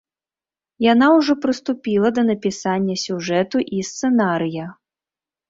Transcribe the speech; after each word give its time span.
Яна 0.85 1.09
ўжо 1.17 1.35
прыступіла 1.43 2.09
да 2.15 2.21
напісання 2.31 2.95
сюжэту 3.05 3.57
і 3.77 3.87
сцэнарыя. 3.93 4.65